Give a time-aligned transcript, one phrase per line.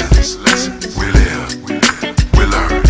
[0.00, 0.96] lessons.
[0.96, 1.68] We live.
[2.38, 2.82] We learn.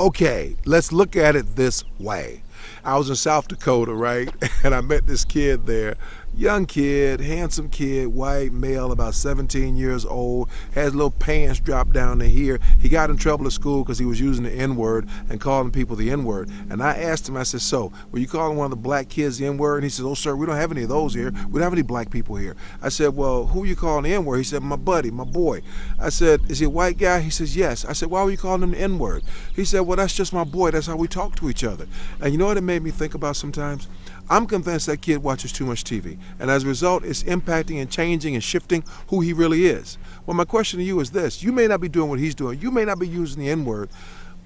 [0.00, 2.42] Okay, let's look at it this way.
[2.84, 4.32] I was in South Dakota, right?
[4.64, 5.96] And I met this kid there
[6.34, 12.18] young kid, handsome kid, white male, about 17 years old, has little pants dropped down
[12.20, 12.58] to here.
[12.80, 15.70] He got in trouble at school because he was using the N word and calling
[15.70, 16.50] people the N word.
[16.70, 19.38] And I asked him, I said, So, were you calling one of the black kids
[19.38, 19.76] the N word?
[19.76, 21.30] And he said, Oh, sir, we don't have any of those here.
[21.30, 22.56] We don't have any black people here.
[22.80, 24.38] I said, Well, who you calling the N word?
[24.38, 25.62] He said, My buddy, my boy.
[25.98, 27.20] I said, Is he a white guy?
[27.20, 27.84] He says, Yes.
[27.84, 29.22] I said, Why were you calling him the N word?
[29.54, 30.70] He said, Well, that's just my boy.
[30.70, 31.86] That's how we talk to each other.
[32.20, 33.86] And you know what it made me think about sometimes?
[34.32, 37.90] I'm convinced that kid watches too much TV, and as a result, it's impacting and
[37.90, 39.98] changing and shifting who he really is.
[40.24, 42.58] Well, my question to you is this you may not be doing what he's doing,
[42.58, 43.90] you may not be using the N word,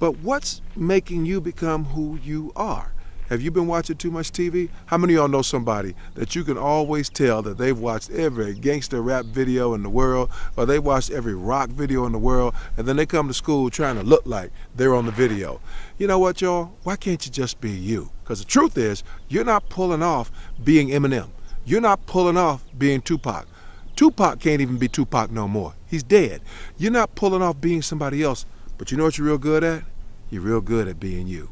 [0.01, 2.96] but what's making you become who you are?
[3.29, 4.69] Have you been watching too much TV?
[4.87, 8.55] How many of y'all know somebody that you can always tell that they've watched every
[8.55, 12.55] gangster rap video in the world or they've watched every rock video in the world
[12.77, 15.61] and then they come to school trying to look like they're on the video?
[15.99, 16.71] You know what, y'all?
[16.85, 18.13] Why can't you just be you?
[18.23, 20.31] Because the truth is, you're not pulling off
[20.63, 21.31] being Eminem.
[21.65, 23.49] You're not pulling off being Tupac.
[23.97, 25.75] Tupac can't even be Tupac no more.
[25.89, 26.43] He's dead.
[26.79, 28.47] You're not pulling off being somebody else,
[28.79, 29.83] but you know what you're real good at?
[30.31, 31.51] You're real good at being you.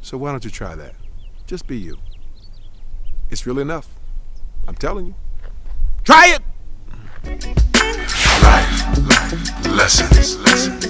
[0.00, 0.96] So why don't you try that?
[1.52, 1.98] Just be you.
[3.28, 3.86] It's real enough.
[4.66, 5.14] I'm telling you.
[6.02, 6.40] Try it!
[8.42, 10.81] Life, life, lessons, lessons.